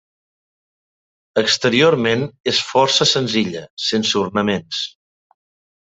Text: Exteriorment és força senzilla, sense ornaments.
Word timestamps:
Exteriorment 1.41 2.25
és 2.55 2.63
força 2.73 3.09
senzilla, 3.13 3.65
sense 3.93 4.21
ornaments. 4.27 4.85